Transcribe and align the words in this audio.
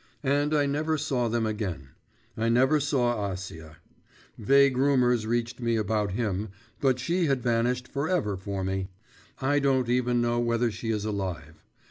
And 0.23 0.51
I 0.55 0.65
never 0.65 0.97
saw 0.97 1.27
them 1.27 1.45
again 1.45 1.89
I 2.35 2.49
never 2.49 2.79
saw 2.79 3.29
Acia. 3.31 3.75
Vague 4.35 4.75
rumours 4.75 5.27
reached 5.27 5.59
me 5.61 5.75
about 5.75 6.13
him, 6.13 6.49
but 6.79 6.97
she 6.97 7.27
had 7.27 7.43
vanished 7.43 7.87
for 7.87 8.09
ever 8.09 8.35
for 8.35 8.63
me. 8.63 8.89
I 9.41 9.59
don't 9.59 9.89
even 9.89 10.19
know 10.19 10.39
whether 10.39 10.71
she 10.71 10.89
is 10.89 11.05
alive. 11.05 11.61